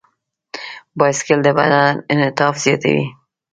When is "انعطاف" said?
2.11-2.55